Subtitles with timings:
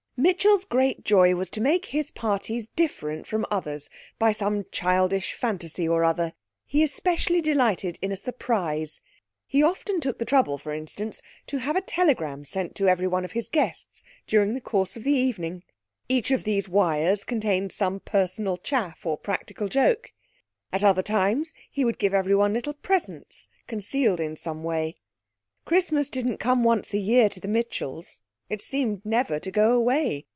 [0.17, 3.89] Mitchell's great joy was to make his parties different from others
[4.19, 6.33] by some childish fantasy or other.
[6.63, 9.01] He especially delighted in a surprise.
[9.47, 13.25] He often took the trouble (for instance) to have a telegram sent to every one
[13.25, 15.63] of his guests during the course of the evening.
[16.07, 20.11] Each of these wires contained some personal chaff or practical joke.
[20.71, 24.97] At other times he would give everyone little presents, concealed in some way.
[25.65, 30.25] Christmas didn't come once a year to the Mitchells; it seemed never to go away.